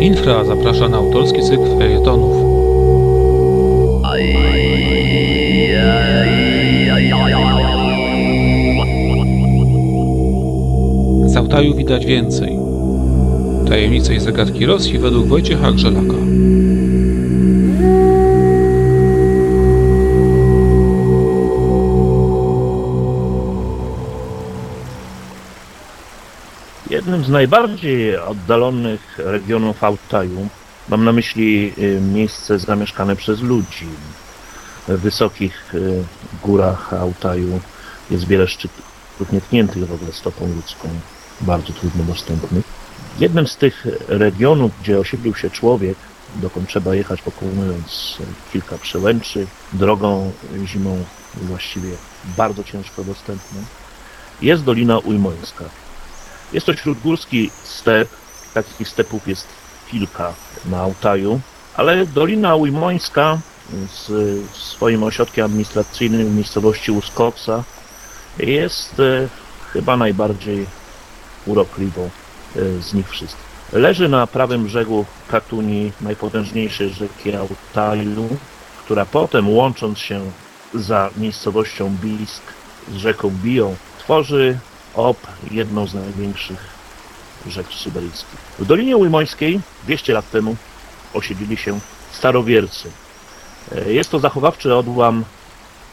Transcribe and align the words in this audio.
Infra 0.00 0.44
zaprasza 0.44 0.88
na 0.88 0.96
autorski 0.96 1.42
cykl 1.42 1.78
felietonów. 1.78 2.36
Z 11.26 11.36
Altaju 11.36 11.74
widać 11.74 12.06
więcej. 12.06 12.58
Tajemnice 13.68 14.14
i 14.14 14.20
zagadki 14.20 14.66
Rosji 14.66 14.98
według 14.98 15.26
Wojciecha 15.26 15.72
Grzelaka. 15.72 16.19
Jednym 27.10 27.26
z 27.26 27.32
najbardziej 27.32 28.16
oddalonych 28.18 29.18
regionów 29.18 29.84
Altaju, 29.84 30.48
mam 30.88 31.04
na 31.04 31.12
myśli 31.12 31.72
y, 31.78 32.00
miejsce 32.00 32.58
zamieszkane 32.58 33.16
przez 33.16 33.40
ludzi. 33.40 33.86
W 34.88 35.00
wysokich 35.00 35.74
y, 35.74 36.04
górach 36.42 36.94
Altaju 36.94 37.60
jest 38.10 38.26
wiele 38.26 38.48
szczytów 38.48 39.32
nietkniętych 39.32 39.86
w 39.86 39.92
ogóle 39.92 40.12
stopą 40.12 40.48
ludzką, 40.54 40.88
bardzo 41.40 41.72
trudno 41.72 42.04
dostępnych. 42.04 42.64
Jednym 43.18 43.46
z 43.46 43.56
tych 43.56 43.86
regionów, 44.08 44.72
gdzie 44.82 44.98
osiedlił 44.98 45.34
się 45.34 45.50
człowiek, 45.50 45.98
dokąd 46.36 46.68
trzeba 46.68 46.94
jechać 46.94 47.22
pokonując 47.22 48.18
kilka 48.52 48.78
przełęczy, 48.78 49.46
drogą 49.72 50.32
zimą 50.64 51.04
właściwie 51.34 51.90
bardzo 52.36 52.64
ciężko 52.64 53.04
dostępną, 53.04 53.60
jest 54.42 54.64
Dolina 54.64 54.98
Ujmońska. 54.98 55.64
Jest 56.52 56.66
to 56.66 56.76
śródgórski 56.76 57.50
step, 57.64 58.08
takich 58.54 58.88
stepów 58.88 59.28
jest 59.28 59.46
kilka 59.90 60.32
na 60.66 60.80
Altaju, 60.80 61.40
ale 61.76 62.06
Dolina 62.06 62.54
Ujmońska 62.54 63.38
z 63.92 64.10
swoim 64.52 65.02
ośrodkiem 65.02 65.44
administracyjnym 65.44 66.28
w 66.28 66.34
miejscowości 66.34 66.92
Uskoksa 66.92 67.64
jest 68.38 69.00
e, 69.00 69.28
chyba 69.72 69.96
najbardziej 69.96 70.66
urokliwą 71.46 72.02
e, 72.56 72.82
z 72.82 72.94
nich 72.94 73.10
wszystkich. 73.10 73.50
Leży 73.72 74.08
na 74.08 74.26
prawym 74.26 74.64
brzegu 74.64 75.04
Katuni, 75.28 75.92
najpotężniejszej 76.00 76.90
rzeki 76.90 77.32
Altaju, 77.34 78.28
która 78.84 79.06
potem 79.06 79.48
łącząc 79.48 79.98
się 79.98 80.30
za 80.74 81.10
miejscowością 81.16 81.96
Bisk 82.02 82.42
z 82.92 82.94
rzeką 82.94 83.30
Biją, 83.42 83.76
tworzy 83.98 84.58
ob 84.94 85.16
jedną 85.50 85.86
z 85.86 85.94
największych 85.94 86.68
rzek 87.46 87.66
syberyjskich. 87.72 88.38
W 88.58 88.64
Dolinie 88.64 88.96
Ujmońskiej 88.96 89.60
200 89.84 90.12
lat 90.12 90.30
temu 90.30 90.56
osiedlili 91.14 91.56
się 91.56 91.80
starowiercy. 92.12 92.90
E, 93.72 93.92
Jest 93.92 94.10
to 94.10 94.18
zachowawczy 94.18 94.74
odłam 94.74 95.24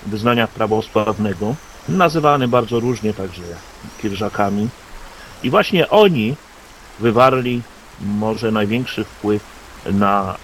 wyznania 0.05 0.47
prawosławnego, 0.47 1.55
nazywany 1.89 2.47
bardzo 2.47 2.79
różnie 2.79 3.13
także 3.13 3.41
kirżakami. 4.01 4.69
I 5.43 5.49
właśnie 5.49 5.89
oni 5.89 6.35
wywarli 6.99 7.61
może 8.01 8.51
największy 8.51 9.03
wpływ 9.03 9.43
na 9.85 10.35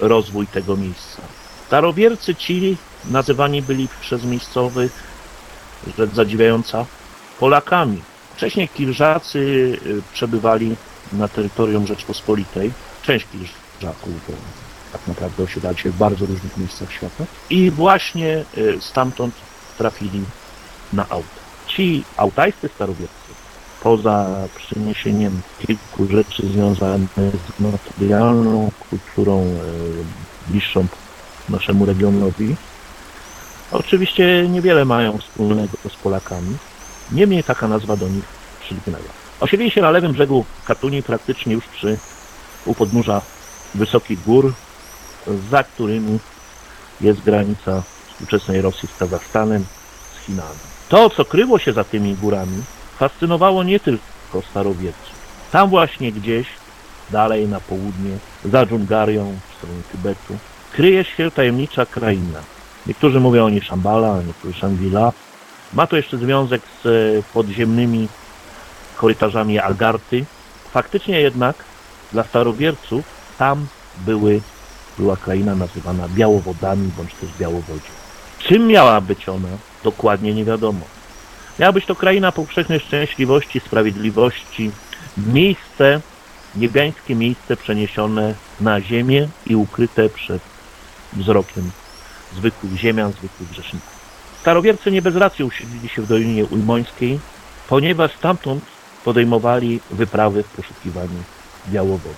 rozwój 0.00 0.46
tego 0.46 0.76
miejsca. 0.76 1.22
Starowiercy 1.66 2.34
ci 2.34 2.76
nazywani 3.10 3.62
byli 3.62 3.88
przez 4.00 4.24
miejscowych, 4.24 4.92
rzecz 5.98 6.10
zadziwiająca, 6.10 6.86
Polakami. 7.40 8.02
Wcześniej 8.36 8.68
Kirżacy 8.68 9.38
y, 9.38 10.02
przebywali 10.12 10.76
na 11.12 11.28
terytorium 11.28 11.86
Rzeczpospolitej. 11.86 12.72
Część 13.02 13.26
Kirżaków, 13.32 14.12
bo 14.28 14.34
tak 14.92 15.08
naprawdę 15.08 15.42
osiedlali 15.42 15.78
się 15.78 15.90
w 15.90 15.96
bardzo 15.96 16.26
różnych 16.26 16.56
miejscach 16.56 16.92
świata. 16.92 17.24
I 17.50 17.70
właśnie 17.70 18.44
y, 18.58 18.80
stamtąd 18.80 19.34
trafili 19.78 20.24
na 20.92 21.08
auta. 21.08 21.46
Ci 21.66 22.04
autajscy 22.16 22.68
starowiercy, 22.68 23.32
poza 23.82 24.26
przyniesieniem 24.56 25.40
kilku 25.66 26.06
rzeczy 26.06 26.46
związanych 26.46 27.32
z 27.58 27.60
materialną 27.60 28.70
kulturą 28.90 29.42
y, 29.42 30.50
bliższą 30.50 30.86
naszemu 31.48 31.86
regionowi, 31.86 32.56
oczywiście 33.72 34.48
niewiele 34.48 34.84
mają 34.84 35.18
wspólnego 35.18 35.76
z 35.88 35.96
Polakami. 35.96 36.56
Niemniej 37.12 37.44
taka 37.44 37.68
nazwa 37.68 37.96
do 37.96 38.08
nich 38.08 38.24
przylgnęła. 38.60 39.04
Osiedlili 39.40 39.70
się 39.70 39.82
na 39.82 39.90
lewym 39.90 40.12
brzegu 40.12 40.44
Katuni, 40.64 41.02
praktycznie 41.02 41.52
już 41.52 41.64
przy 41.66 41.98
u 42.64 42.74
podnóża 42.74 43.20
wysokich 43.74 44.24
gór, 44.24 44.52
za 45.50 45.64
którymi 45.64 46.18
jest 47.00 47.20
granica 47.20 47.82
współczesnej 48.08 48.60
Rosji 48.60 48.88
z 48.88 48.98
Kazachstanem, 48.98 49.64
z 50.14 50.26
Chinami. 50.26 50.58
To, 50.88 51.10
co 51.10 51.24
kryło 51.24 51.58
się 51.58 51.72
za 51.72 51.84
tymi 51.84 52.14
górami, 52.14 52.62
fascynowało 52.98 53.62
nie 53.62 53.80
tylko 53.80 54.42
starowierców. 54.50 55.16
Tam 55.52 55.70
właśnie 55.70 56.12
gdzieś, 56.12 56.46
dalej 57.10 57.48
na 57.48 57.60
południe, 57.60 58.18
za 58.44 58.66
Dżungarią, 58.66 59.38
w 59.50 59.56
stronie 59.56 59.82
Tybetu, 59.92 60.36
kryje 60.72 61.04
się 61.04 61.30
tajemnicza 61.30 61.86
kraina. 61.86 62.40
Niektórzy 62.86 63.20
mówią 63.20 63.44
o 63.44 63.50
niej 63.50 63.60
Szambala, 63.60 64.14
a 64.14 64.22
niektórzy 64.22 64.60
Shangri-La, 64.60 65.12
ma 65.72 65.86
to 65.86 65.96
jeszcze 65.96 66.18
związek 66.18 66.62
z 66.82 66.86
e, 66.86 67.22
podziemnymi 67.32 68.08
korytarzami 68.96 69.58
Algarty. 69.58 70.24
Faktycznie 70.72 71.20
jednak 71.20 71.56
dla 72.12 72.24
starowierców 72.24 73.04
tam 73.38 73.66
były, 73.98 74.40
była 74.98 75.16
kraina 75.16 75.54
nazywana 75.54 76.08
Białowodami 76.08 76.90
bądź 76.96 77.14
też 77.14 77.30
Białowodzie. 77.38 77.90
Czym 78.38 78.66
miała 78.66 79.00
być 79.00 79.28
ona? 79.28 79.48
Dokładnie 79.84 80.34
nie 80.34 80.44
wiadomo. 80.44 80.80
Miała 81.58 81.72
być 81.72 81.86
to 81.86 81.96
kraina 81.96 82.32
powszechnej 82.32 82.80
szczęśliwości, 82.80 83.60
sprawiedliwości, 83.60 84.70
miejsce, 85.16 86.00
niebiańskie 86.56 87.14
miejsce 87.14 87.56
przeniesione 87.56 88.34
na 88.60 88.80
ziemię 88.80 89.28
i 89.46 89.56
ukryte 89.56 90.08
przed 90.08 90.42
wzrokiem 91.12 91.70
zwykłych 92.36 92.76
ziemian, 92.76 93.12
zwykłych 93.12 93.50
grzeszników. 93.50 93.95
Starowiercy 94.46 94.90
nie 94.90 95.02
bez 95.02 95.16
racji 95.16 95.44
usiedlili 95.44 95.88
się 95.88 96.02
w 96.02 96.06
Dolinie 96.06 96.44
Ujmońskiej, 96.44 97.20
ponieważ 97.68 98.16
stamtąd 98.16 98.64
podejmowali 99.04 99.80
wyprawy 99.90 100.42
w 100.42 100.48
poszukiwaniu 100.48 101.22
Białowody. 101.68 102.14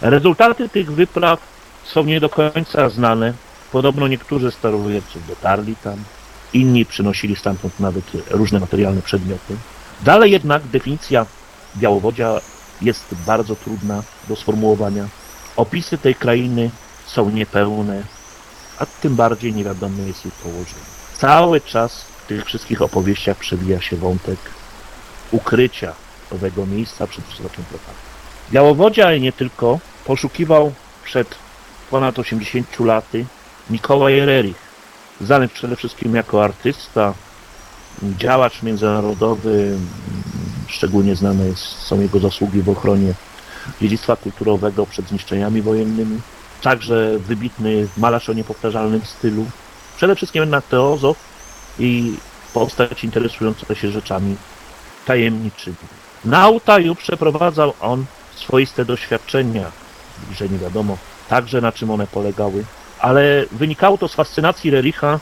Rezultaty 0.00 0.68
tych 0.68 0.92
wypraw 0.92 1.40
są 1.84 2.04
nie 2.04 2.20
do 2.20 2.28
końca 2.28 2.88
znane. 2.88 3.34
Podobno 3.72 4.08
niektórzy 4.08 4.50
starowierców 4.50 5.26
dotarli 5.26 5.76
tam, 5.76 5.96
inni 6.52 6.84
przynosili 6.84 7.36
stamtąd 7.36 7.80
nawet 7.80 8.04
różne 8.30 8.60
materialne 8.60 9.02
przedmioty. 9.02 9.56
Dalej 10.02 10.32
jednak 10.32 10.62
definicja 10.62 11.26
Białowodzia 11.76 12.40
jest 12.82 13.14
bardzo 13.26 13.56
trudna 13.56 14.02
do 14.28 14.36
sformułowania. 14.36 15.08
Opisy 15.56 15.98
tej 15.98 16.14
krainy 16.14 16.70
są 17.06 17.30
niepełne, 17.30 18.02
a 18.78 18.86
tym 18.86 19.16
bardziej 19.16 19.54
niewiadome 19.54 20.02
jest 20.02 20.24
jej 20.24 20.32
położenie. 20.42 21.03
Cały 21.18 21.60
czas 21.60 22.00
w 22.00 22.26
tych 22.26 22.44
wszystkich 22.44 22.82
opowieściach 22.82 23.36
przewija 23.36 23.80
się 23.80 23.96
wątek 23.96 24.38
ukrycia 25.30 25.92
owego 26.30 26.66
miejsca 26.66 27.06
przed 27.06 27.24
wzrokiem 27.24 27.64
propaganda. 27.64 28.00
Białowodzia, 28.52 29.06
ale 29.06 29.20
nie 29.20 29.32
tylko, 29.32 29.78
poszukiwał 30.04 30.72
przed 31.04 31.34
ponad 31.90 32.18
80 32.18 32.80
laty 32.80 33.26
Mikołaj 33.70 34.18
Ererich, 34.18 34.56
znany 35.20 35.48
przede 35.48 35.76
wszystkim 35.76 36.14
jako 36.14 36.44
artysta, 36.44 37.14
działacz 38.02 38.62
międzynarodowy, 38.62 39.78
szczególnie 40.68 41.16
znane 41.16 41.44
są 41.56 42.00
jego 42.00 42.18
zasługi 42.18 42.62
w 42.62 42.68
ochronie 42.68 43.14
dziedzictwa 43.80 44.16
kulturowego 44.16 44.86
przed 44.86 45.08
zniszczeniami 45.08 45.62
wojennymi, 45.62 46.20
także 46.62 47.18
wybitny 47.18 47.88
malarz 47.96 48.28
o 48.28 48.32
niepowtarzalnym 48.32 49.00
stylu, 49.04 49.46
przede 49.96 50.16
wszystkim 50.16 50.42
jednak 50.42 50.64
teozof 50.64 51.16
i 51.78 52.14
postać 52.54 53.04
interesująca 53.04 53.74
się 53.74 53.90
rzeczami 53.90 54.36
tajemniczymi. 55.06 55.76
Na 56.24 56.38
Altaju 56.38 56.94
przeprowadzał 56.94 57.72
on 57.80 58.04
swoiste 58.34 58.84
doświadczenia, 58.84 59.70
że 60.32 60.48
nie 60.48 60.58
wiadomo 60.58 60.98
także 61.28 61.60
na 61.60 61.72
czym 61.72 61.90
one 61.90 62.06
polegały, 62.06 62.64
ale 63.00 63.44
wynikało 63.52 63.98
to 63.98 64.08
z 64.08 64.14
fascynacji 64.14 64.70
Rericha 64.70 65.20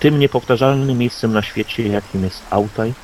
tym 0.00 0.18
niepowtarzalnym 0.18 0.98
miejscem 0.98 1.32
na 1.32 1.42
świecie, 1.42 1.88
jakim 1.88 2.24
jest 2.24 2.42
Altaj. 2.50 2.94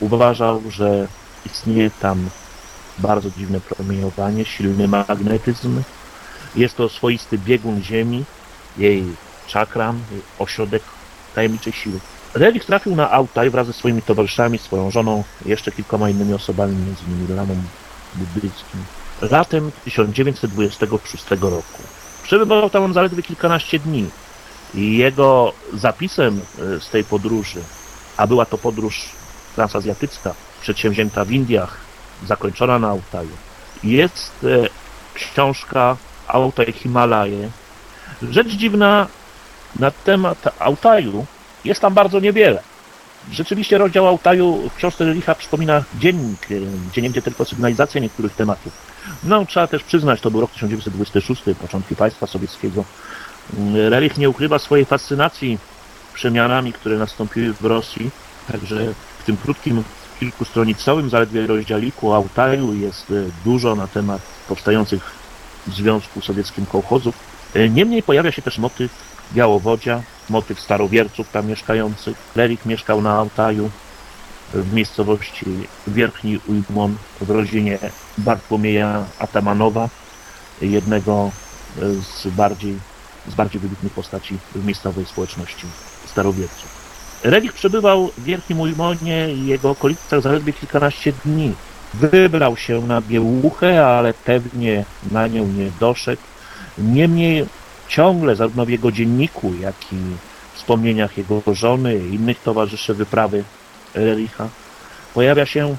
Uważał, 0.00 0.62
że 0.70 1.06
istnieje 1.46 1.90
tam 1.90 2.30
bardzo 2.98 3.30
dziwne 3.30 3.60
promieniowanie, 3.60 4.44
silny 4.44 4.88
magnetyzm. 4.88 5.82
Jest 6.56 6.76
to 6.76 6.88
swoisty 6.88 7.38
biegun 7.38 7.82
Ziemi, 7.82 8.24
jej 8.78 9.04
czakram, 9.50 10.02
ośrodek 10.38 10.82
tajemniczej 11.34 11.72
siły. 11.72 12.00
Rerich 12.34 12.64
trafił 12.64 12.96
na 12.96 13.10
Altaj 13.10 13.50
wraz 13.50 13.66
ze 13.66 13.72
swoimi 13.72 14.02
towarzyszami, 14.02 14.58
swoją 14.58 14.90
żoną, 14.90 15.24
jeszcze 15.46 15.72
kilkoma 15.72 16.10
innymi 16.10 16.34
osobami, 16.34 16.76
innymi 17.08 17.34
Lamą 17.36 17.56
Buddyjskim. 18.14 18.84
latem 19.22 19.72
1926 19.84 21.30
roku. 21.30 21.82
Przebywał 22.22 22.70
tam 22.70 22.82
on 22.82 22.92
zaledwie 22.92 23.22
kilkanaście 23.22 23.78
dni 23.78 24.10
i 24.74 24.96
jego 24.96 25.52
zapisem 25.74 26.40
e, 26.40 26.80
z 26.80 26.90
tej 26.90 27.04
podróży, 27.04 27.60
a 28.16 28.26
była 28.26 28.46
to 28.46 28.58
podróż 28.58 29.08
transazjatycka, 29.54 30.34
przedsięwzięta 30.60 31.24
w 31.24 31.30
Indiach, 31.30 31.76
zakończona 32.26 32.78
na 32.78 32.88
Altaju, 32.88 33.36
jest 33.82 34.44
e, 34.44 34.68
książka 35.14 35.96
Altaj 36.28 36.72
Himalaje. 36.72 37.50
Rzecz 38.22 38.48
dziwna 38.48 39.06
na 39.78 39.90
temat 39.90 40.44
Altaju 40.58 41.26
jest 41.64 41.80
tam 41.80 41.94
bardzo 41.94 42.20
niewiele. 42.20 42.62
Rzeczywiście 43.32 43.78
rozdział 43.78 44.08
Altaju 44.08 44.68
w 44.68 44.74
książce 44.74 45.14
Licha 45.14 45.34
przypomina 45.34 45.84
dziennik, 45.98 46.46
e, 46.50 46.54
gdzie 46.90 47.02
niegdzie 47.02 47.22
tylko 47.22 47.44
sygnalizacja 47.44 48.00
niektórych 48.00 48.34
tematów. 48.34 48.72
No, 49.24 49.46
trzeba 49.46 49.66
też 49.66 49.82
przyznać, 49.82 50.20
to 50.20 50.30
był 50.30 50.40
rok 50.40 50.50
1926, 50.50 51.42
początki 51.60 51.96
państwa 51.96 52.26
sowieckiego. 52.26 52.84
Mm, 53.58 53.92
Relich 53.92 54.18
nie 54.18 54.30
ukrywa 54.30 54.58
swojej 54.58 54.84
fascynacji 54.84 55.58
przemianami, 56.14 56.72
które 56.72 56.98
nastąpiły 56.98 57.52
w 57.52 57.64
Rosji, 57.64 58.10
także 58.52 58.76
w 59.18 59.24
tym 59.24 59.36
krótkim, 59.36 59.84
kilkustronicowym 60.20 61.10
zaledwie 61.10 61.46
rozdziałiku 61.46 62.12
Altaju 62.12 62.74
jest 62.74 63.10
e, 63.10 63.14
dużo 63.44 63.76
na 63.76 63.86
temat 63.86 64.22
powstających 64.48 65.10
w 65.66 65.74
Związku 65.74 66.20
Sowieckim 66.20 66.66
kołchozów. 66.66 67.14
E, 67.54 67.68
Niemniej 67.68 68.02
pojawia 68.02 68.32
się 68.32 68.42
też 68.42 68.58
motyw 68.58 68.90
Białowodzia, 69.32 70.02
motyw 70.30 70.60
starowierców 70.60 71.30
tam 71.30 71.46
mieszkających. 71.46 72.16
Relich 72.36 72.66
mieszkał 72.66 73.02
na 73.02 73.18
Altaju 73.18 73.70
w 74.54 74.72
miejscowości 74.72 75.46
Wierchni 75.86 76.40
Ujmon 76.48 76.96
w 77.20 77.30
rodzinie 77.30 77.78
Bartłomieja 78.18 79.04
Atamanowa, 79.18 79.88
jednego 80.62 81.30
z 82.02 82.26
bardziej, 82.26 82.78
z 83.28 83.34
bardziej 83.34 83.60
wybitnych 83.60 83.92
postaci 83.92 84.38
w 84.54 84.64
miejscowej 84.64 85.06
społeczności 85.06 85.66
starowierców. 86.06 86.80
Relich 87.24 87.52
przebywał 87.52 88.10
w 88.18 88.24
Wielkim 88.24 88.60
Ujmonie 88.60 89.32
i 89.34 89.46
jego 89.46 89.70
okolicach 89.70 90.22
zaledwie 90.22 90.52
kilkanaście 90.52 91.12
dni. 91.24 91.54
Wybrał 91.94 92.56
się 92.56 92.80
na 92.80 93.00
Biełuchę, 93.00 93.86
ale 93.86 94.14
pewnie 94.14 94.84
na 95.10 95.26
nią 95.26 95.46
nie 95.46 95.70
doszedł. 95.80 96.22
Niemniej 96.78 97.46
ciągle 97.90 98.36
zarówno 98.36 98.66
w 98.66 98.68
jego 98.68 98.92
dzienniku, 98.92 99.54
jak 99.60 99.74
i 99.92 99.96
wspomnieniach 100.54 101.18
jego 101.18 101.42
żony 101.46 101.96
i 101.96 102.14
innych 102.14 102.42
towarzyszy 102.42 102.94
wyprawy 102.94 103.44
Rericha 103.94 104.48
pojawia 105.14 105.46
się 105.46 105.76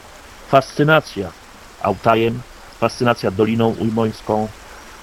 fascynacja 0.49 1.31
Altajem, 1.81 2.41
fascynacja 2.79 3.31
Doliną 3.31 3.75
Ujmońską, 3.79 4.47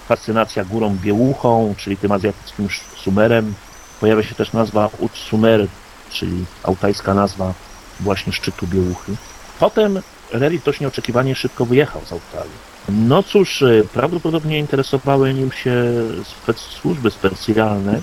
fascynacja 0.09 0.65
Górą 0.65 0.97
Biełuchą, 1.03 1.75
czyli 1.77 1.97
tym 1.97 2.13
azjatyckim 2.13 2.69
Sumerem. 2.97 3.55
Pojawia 4.01 4.23
się 4.23 4.35
też 4.35 4.53
nazwa 4.53 4.91
Ut 4.99 5.13
Sumer, 5.17 5.67
czyli 6.11 6.45
altajska 6.63 7.15
nazwa 7.15 7.55
właśnie 8.01 8.33
szczytu 8.33 8.67
Biełuchy. 8.67 9.13
Potem 9.61 10.03
Rerich 10.33 10.63
dość 10.63 10.81
nieoczekiwanie 10.81 11.35
szybko 11.35 11.67
wyjechał 11.67 12.03
z 12.05 12.13
Altaju. 12.13 12.51
No 12.89 13.23
cóż, 13.23 13.65
prawdopodobnie 13.93 14.59
interesowały 14.59 15.35
nim 15.35 15.53
się 15.53 15.75
służby 16.57 17.11
specjalne, 17.11 18.01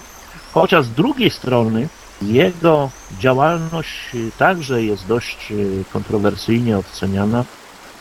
chociaż 0.53 0.85
z 0.85 0.91
drugiej 0.91 1.29
strony 1.29 1.87
jego 2.21 2.89
działalność 3.19 4.11
także 4.37 4.83
jest 4.83 5.07
dość 5.07 5.53
kontrowersyjnie 5.93 6.77
oceniana. 6.77 7.45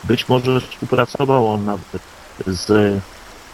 Być 0.04 0.28
może 0.28 0.60
współpracował 0.60 1.48
on 1.48 1.64
nawet 1.64 2.02
z 2.46 2.94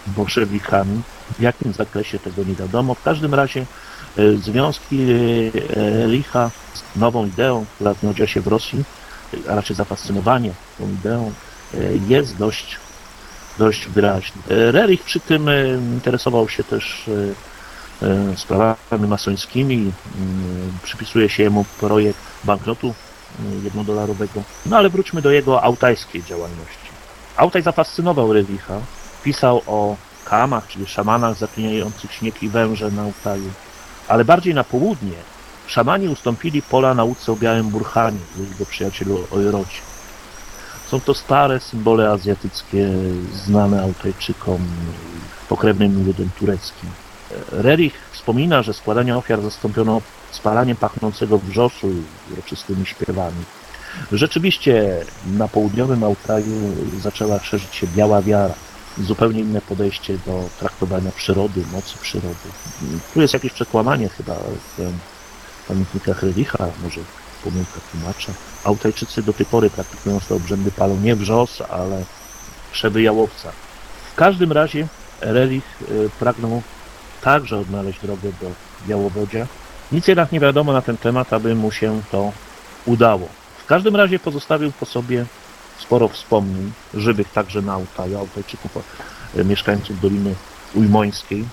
bolszewikami. 0.07 1.03
W 1.39 1.41
jakim 1.41 1.73
zakresie 1.73 2.19
tego 2.19 2.45
nie 2.45 2.55
wiadomo. 2.55 2.95
W 2.95 3.03
każdym 3.03 3.35
razie 3.35 3.67
e, 4.17 4.37
związki 4.37 5.07
Richa 6.07 6.51
z 6.75 6.99
nową 6.99 7.27
ideą, 7.27 7.65
która 7.75 7.95
znalazła 7.95 8.27
się 8.27 8.41
w 8.41 8.47
Rosji, 8.47 8.85
a 9.49 9.55
raczej 9.55 9.77
zafascynowanie 9.77 10.53
tą 10.79 10.91
ideą, 10.91 11.33
e, 11.75 11.79
jest 12.09 12.37
dość, 12.37 12.77
dość 13.61 13.89
wyraźny. 13.89 14.43
E, 14.51 14.73
Rerich 14.73 15.03
przy 15.03 15.21
tym 15.21 15.51
interesował 15.95 16.49
się 16.49 16.65
też 16.65 17.11
sprawami 18.37 19.09
masońskimi. 19.09 19.93
Przypisuje 20.83 21.29
się 21.29 21.43
jemu 21.43 21.65
projekt 21.81 22.19
banknotu 22.45 22.95
jednodolarowego. 23.65 24.43
No 24.67 24.77
ale 24.77 24.91
wróćmy 24.91 25.23
do 25.23 25.31
jego 25.31 25.63
autajskiej 25.63 26.23
działalności. 26.23 26.89
Autaj 27.37 27.63
zafascynował 27.63 28.33
Rericha. 28.33 28.81
Pisał 29.25 29.63
o 29.67 29.97
kamach, 30.25 30.69
czyli 30.69 30.87
szamanach 30.87 31.37
zakliniających 31.37 32.13
śnieg 32.13 32.43
i 32.43 32.49
węże 32.49 32.91
na 32.91 33.03
Altaju. 33.03 33.51
Ale 34.09 34.25
bardziej 34.25 34.55
na 34.55 34.65
południe 34.65 35.17
szamani 35.67 36.09
ustąpili 36.09 36.63
pola 36.63 36.95
nauce 36.95 37.33
o 37.33 37.37
białym 37.37 37.69
burhanie, 37.69 38.19
jego 38.51 38.67
przyjacielu 38.67 39.27
Ojrocie. 39.31 39.81
Są 40.91 41.01
to 41.01 41.15
stare 41.15 41.61
symbole 41.61 42.11
azjatyckie, 42.11 42.89
znane 43.45 43.83
Altajczykom, 43.83 44.59
pokrewnym 45.49 46.07
ludem 46.07 46.31
tureckim. 46.39 46.91
Rerich 47.53 47.95
wspomina, 48.13 48.63
że 48.63 48.75
składanie 48.75 49.17
ofiar 49.17 49.43
zastąpiono 49.43 50.03
spalaniem 50.31 50.77
pachnącego 50.77 51.39
wrzosu 51.39 51.91
i 51.91 52.33
uroczystymi 52.33 52.87
śpiewami. 52.87 53.45
Rzeczywiście 54.13 55.05
na 55.27 55.49
południowym 55.49 56.05
Altaju 56.05 56.75
zaczęła 57.01 57.39
szerzyć 57.39 57.75
się 57.75 57.87
biała 57.87 58.23
wiara, 58.23 58.55
zupełnie 58.99 59.41
inne 59.41 59.61
podejście 59.61 60.19
do 60.27 60.49
traktowania 60.59 61.11
przyrody, 61.11 61.63
mocy 61.73 61.99
przyrody. 62.01 62.49
Tu 63.15 63.21
jest 63.21 63.35
jakieś 63.35 63.53
przekłamanie 63.53 64.09
chyba 64.09 64.35
w 64.35 64.93
pamiętnikach 65.69 66.23
Rericha, 66.23 66.67
może 66.83 67.01
pomyłka 67.45 67.81
tłumacza. 67.93 68.33
Altajczycy 68.65 69.23
do 69.23 69.33
tej 69.33 69.47
pory 69.47 69.71
praktykują 69.71 70.21
te 70.21 70.35
obrzędy 70.35 70.71
palą 70.71 70.97
nie 70.97 71.17
wrzos, 71.17 71.63
ale 71.71 72.05
krzewy 72.73 73.03
jałowca. 73.03 73.53
W 74.13 74.15
każdym 74.15 74.53
razie 74.53 74.89
Relich 75.21 75.83
y, 75.83 76.11
pragnął 76.19 76.63
także 77.23 77.59
odnaleźć 77.59 78.01
drogę 78.01 78.29
do 78.41 78.51
Białowodzia. 78.89 79.47
Nic 79.93 80.09
jednak 80.09 80.33
nie 80.33 80.41
wiadomo 80.41 80.73
na 80.73 80.83
ten 80.83 80.97
temat, 80.97 81.33
aby 81.33 81.55
mu 81.55 81.73
się 81.73 82.03
to 82.11 82.33
udało. 82.87 83.29
W 83.59 83.67
każdym 83.67 83.97
razie 83.97 84.19
pozostawił 84.19 84.73
po 84.73 84.87
sobie 84.87 85.25
sporo 85.79 86.09
wspomnień, 86.09 86.73
żywych 86.95 87.33
także 87.33 87.63
na 87.63 87.75
Altaju, 87.75 88.19
Altajczyków, 88.19 88.71
e, 89.37 89.45
mieszkańców 89.45 90.01
Doliny 90.01 90.35
Ujmońskiej. 90.75 91.45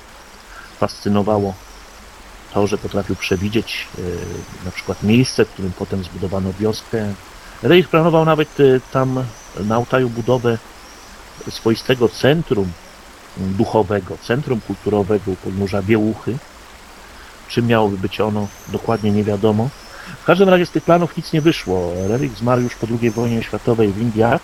Fascynowało 0.79 1.53
to, 2.57 2.67
że 2.67 2.77
potrafił 2.77 3.15
przewidzieć 3.15 3.87
e, 3.97 4.01
na 4.65 4.71
przykład 4.71 5.03
miejsce, 5.03 5.45
w 5.45 5.49
którym 5.49 5.71
potem 5.71 6.03
zbudowano 6.03 6.53
wioskę. 6.59 7.13
Reich 7.63 7.89
planował 7.89 8.25
nawet 8.25 8.59
e, 8.59 8.63
tam 8.91 9.23
na 9.59 9.75
Altaju 9.75 10.09
budowę 10.09 10.57
swoistego 11.49 12.09
centrum 12.09 12.71
duchowego, 13.37 14.17
centrum 14.17 14.61
kulturowego 14.61 15.31
u 15.31 15.35
podnóża 15.35 15.81
Biełuchy. 15.81 16.37
Czym 17.47 17.67
miałoby 17.67 17.97
być 17.97 18.21
ono, 18.21 18.47
dokładnie 18.67 19.11
nie 19.11 19.23
wiadomo. 19.23 19.69
W 20.21 20.25
każdym 20.25 20.49
razie 20.49 20.65
z 20.65 20.71
tych 20.71 20.83
planów 20.83 21.17
nic 21.17 21.33
nie 21.33 21.41
wyszło. 21.41 21.91
Relik 22.07 22.33
zmarł 22.33 22.61
już 22.61 22.75
po 22.75 22.87
II 23.01 23.11
wojnie 23.11 23.43
światowej 23.43 23.93
w 23.93 24.01
Indiach, 24.01 24.41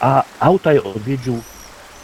a 0.00 0.24
Autaj 0.40 0.78
odwiedził 0.78 1.42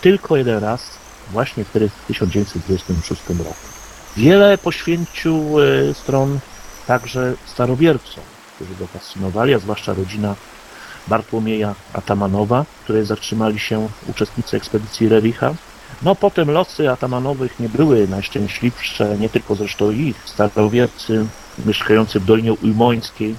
tylko 0.01 0.37
jeden 0.37 0.59
raz, 0.59 0.91
właśnie 1.31 1.65
wtedy 1.65 1.89
w 1.89 2.07
1926 2.07 3.29
roku. 3.29 3.78
Wiele 4.19 4.59
poświęcił 4.59 5.61
e, 5.61 5.95
stron 5.95 6.39
także 6.87 7.35
starowiercom, 7.47 8.25
którzy 8.55 8.75
go 8.77 8.87
fascynowali, 8.87 9.55
a 9.55 9.59
zwłaszcza 9.59 9.95
rodzina 9.95 10.35
Bartłomieja 11.09 11.75
Atamanowa, 11.93 12.65
której 12.85 13.05
zatrzymali 13.05 13.59
się 13.59 13.89
uczestnicy 14.07 14.57
ekspedycji 14.57 15.09
Rericha. 15.09 15.55
No 16.03 16.15
potem 16.15 16.51
losy 16.51 16.91
Atamanowych 16.91 17.61
nie 17.61 17.69
były 17.69 18.09
najszczęśliwsze, 18.09 19.19
nie 19.19 19.29
tylko 19.29 19.55
zresztą 19.55 19.91
ich. 19.91 20.17
Starowiercy 20.25 21.27
mieszkający 21.67 22.21
w 22.21 22.25
Dolinie 22.25 22.53
Ujmońskiej, 22.53 23.35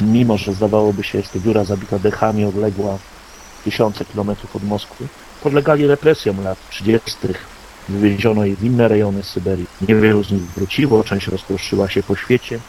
mimo 0.00 0.38
że 0.38 0.52
zdawałoby 0.52 1.04
się, 1.04 1.18
jest 1.18 1.32
to 1.32 1.40
dziura 1.40 1.64
zabita 1.64 1.98
dechami, 1.98 2.44
odległa 2.44 2.98
tysiące 3.64 4.04
kilometrów 4.04 4.56
od 4.56 4.64
Moskwy, 4.64 5.06
podlegali 5.42 5.86
represjom 5.86 6.44
lat 6.44 6.58
30. 6.70 7.12
Wywieziono 7.88 8.44
ich 8.44 8.58
w 8.58 8.64
inne 8.64 8.88
rejony 8.88 9.22
Syberii. 9.22 9.66
Niewielu 9.88 10.24
z 10.24 10.30
nich 10.30 10.42
wróciło, 10.42 11.04
część 11.04 11.26
rozproszyła 11.26 11.88
się 11.88 12.02
po 12.02 12.16
świecie. 12.16 12.60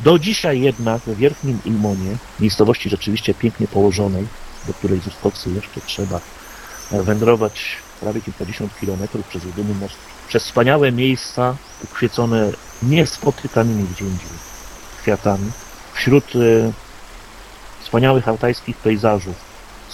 Do 0.00 0.18
dzisiaj 0.18 0.60
jednak 0.60 1.02
w 1.02 1.16
Wierchnim 1.16 1.58
Ilmonie, 1.64 2.16
miejscowości 2.40 2.90
rzeczywiście 2.90 3.34
pięknie 3.34 3.68
położonej, 3.68 4.26
do 4.66 4.72
której 4.74 5.00
z 5.00 5.06
Ustowcy 5.06 5.50
jeszcze 5.50 5.80
trzeba 5.80 6.20
wędrować 6.90 7.76
prawie 8.00 8.20
kilkadziesiąt 8.20 8.78
kilometrów 8.80 9.28
przez 9.28 9.44
jedyny 9.44 9.74
most, 9.74 9.94
przez 10.28 10.44
wspaniałe 10.44 10.92
miejsca 10.92 11.56
ukwiecone 11.84 12.52
niespotykanymi 12.82 13.84
gdzie 13.94 14.04
indziej 14.04 14.28
kwiatami, 15.02 15.50
wśród 15.94 16.24
e, 16.36 16.72
wspaniałych 17.82 18.28
altajskich 18.28 18.76
pejzażów, 18.76 19.36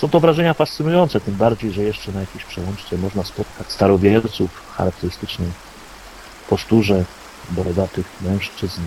Są 0.00 0.08
to 0.08 0.20
wrażenia 0.20 0.54
fascynujące, 0.54 1.20
tym 1.20 1.34
bardziej, 1.34 1.72
że 1.72 1.82
jeszcze 1.82 2.12
na 2.12 2.20
jakiejś 2.20 2.44
przełączce 2.44 2.98
można 2.98 3.24
spotkać 3.24 3.72
starowierców 3.72 4.50
charakterystycznej 4.76 5.48
posturze 6.48 7.04
borodatych 7.50 8.06
mężczyzn 8.20 8.80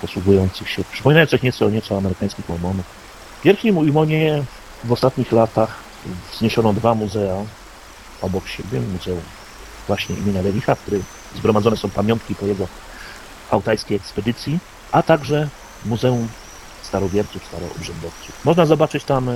posługujących 0.00 0.70
się, 0.70 0.84
przypominających 0.92 1.42
nieco, 1.42 1.70
nieco 1.70 1.96
amerykańskich 1.96 2.48
mormonów. 2.48 2.84
W 3.40 3.44
Wielkim 3.44 3.78
Ujmonie 3.78 4.44
w 4.84 4.92
ostatnich 4.92 5.32
latach 5.32 5.76
wzniesiono 6.32 6.72
dwa 6.72 6.94
muzea 6.94 7.36
obok 8.22 8.48
siebie. 8.48 8.80
Muzeum 8.80 9.20
właśnie 9.86 10.16
imienia 10.16 10.42
Lenicha, 10.42 10.74
w 10.74 10.80
którym 10.80 11.04
zgromadzone 11.36 11.76
są 11.76 11.90
pamiątki 11.90 12.34
po 12.34 12.46
jego 12.46 12.68
altajskiej 13.50 13.96
ekspedycji, 13.96 14.58
a 14.92 15.02
także 15.02 15.48
Muzeum 15.84 16.28
Starowierców, 16.82 17.44
Staroobrzędowców. 17.44 18.44
Można 18.44 18.66
zobaczyć 18.66 19.04
tam 19.04 19.28
e, 19.28 19.32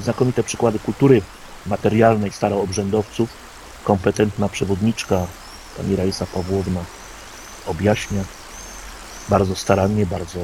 znakomite 0.00 0.42
przykłady 0.42 0.78
kultury 0.78 1.22
materialnej 1.66 2.32
staroobrzędowców. 2.32 3.30
Kompetentna 3.84 4.48
przewodniczka, 4.48 5.26
pani 5.76 5.96
Raisa 5.96 6.26
Pawłowna, 6.26 6.80
objaśnia 7.66 8.24
bardzo 9.28 9.56
starannie, 9.56 10.06
bardzo 10.06 10.38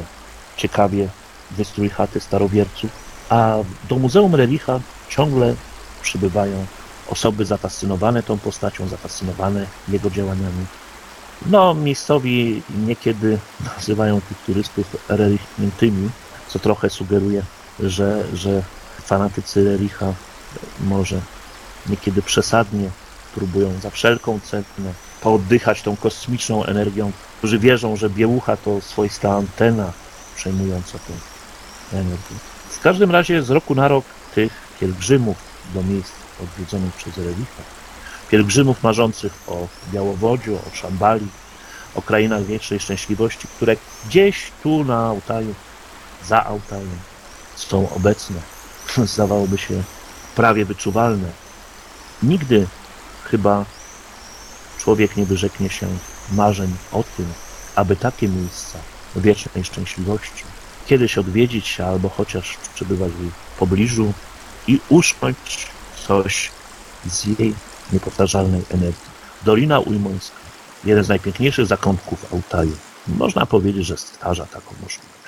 ciekawie 0.56 1.08
wystrój 1.50 1.88
chaty 1.88 2.20
starowierców, 2.20 2.90
a 3.28 3.56
do 3.88 3.98
Muzeum 3.98 4.34
Relicha 4.34 4.80
ciągle 5.08 5.54
przybywają 6.02 6.66
osoby 7.08 7.44
zafascynowane 7.44 8.22
tą 8.22 8.38
postacią, 8.38 8.88
zafascynowane 8.88 9.66
jego 9.88 10.10
działaniami. 10.10 10.66
No, 11.46 11.74
miejscowi 11.74 12.62
niekiedy 12.86 13.38
nazywają 13.76 14.20
tych 14.20 14.38
turystów 14.38 14.96
relichniętymi, 15.08 16.10
co 16.48 16.58
trochę 16.58 16.90
sugeruje, 16.90 17.42
że, 17.80 18.24
że 18.36 18.62
fanatycy 19.02 19.64
Relicha 19.64 20.12
może 20.80 21.20
niekiedy 21.86 22.22
przesadnie 22.22 22.90
próbują 23.34 23.80
za 23.82 23.90
wszelką 23.90 24.40
cenę 24.40 24.92
pooddychać 25.20 25.82
tą 25.82 25.96
kosmiczną 25.96 26.64
energią, 26.64 27.12
którzy 27.38 27.58
wierzą, 27.58 27.96
że 27.96 28.10
biełucha 28.10 28.56
to 28.56 28.80
swoista 28.80 29.30
antena 29.32 29.92
przejmująca 30.36 30.98
tę 30.98 31.12
energię. 31.98 32.36
W 32.70 32.80
każdym 32.80 33.10
razie 33.10 33.42
z 33.42 33.50
roku 33.50 33.74
na 33.74 33.88
rok 33.88 34.04
tych 34.34 34.52
pielgrzymów 34.80 35.36
do 35.74 35.82
miejsc 35.82 36.12
odwiedzonych 36.42 36.94
przez 36.94 37.16
Relicha, 37.16 37.62
pielgrzymów 38.30 38.82
marzących 38.82 39.32
o 39.46 39.68
Białowodziu, 39.92 40.54
o 40.54 40.76
Szambali, 40.76 41.26
o 41.94 42.02
krainach 42.02 42.44
wiecznej 42.44 42.80
szczęśliwości, 42.80 43.48
które 43.56 43.76
gdzieś 44.06 44.50
tu 44.62 44.84
na 44.84 45.06
Altaju, 45.06 45.54
za 46.26 46.44
Altajem 46.44 46.98
są 47.56 47.90
obecne, 47.94 48.36
zdawałoby 49.14 49.58
się 49.58 49.82
prawie 50.36 50.64
wyczuwalne. 50.64 51.28
Nigdy 52.22 52.66
chyba 53.24 53.64
człowiek 54.78 55.16
nie 55.16 55.26
wyrzeknie 55.26 55.70
się 55.70 55.86
marzeń 56.32 56.76
o 56.92 57.04
tym, 57.16 57.26
aby 57.74 57.96
takie 57.96 58.28
miejsca 58.28 58.78
wiecznej 59.16 59.64
szczęśliwości 59.64 60.44
kiedyś 60.86 61.18
odwiedzić 61.18 61.80
albo 61.80 62.08
chociaż 62.08 62.56
przebywać 62.74 63.12
w 63.12 63.20
jej 63.20 63.30
pobliżu 63.58 64.12
i 64.66 64.80
uszcząć 64.88 65.66
coś 66.06 66.50
z 67.06 67.38
jej 67.38 67.54
niepowtarzalnej 67.92 68.62
energii. 68.70 69.10
Dolina 69.44 69.78
Ujmońska, 69.80 70.36
jeden 70.84 71.04
z 71.04 71.08
najpiękniejszych 71.08 71.66
zakątków 71.66 72.32
Altaju. 72.32 72.76
Można 73.08 73.46
powiedzieć, 73.46 73.86
że 73.86 73.96
stwarza 73.96 74.46
taką 74.46 74.74
możliwość. 74.82 75.27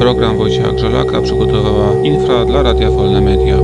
Program 0.00 0.36
Wojciecha 0.36 0.72
Grzelaka 0.72 1.22
przygotowała 1.22 2.02
Infra 2.02 2.44
dla 2.44 2.62
Radia 2.62 2.90
Wolne 2.90 3.20
Media. 3.20 3.56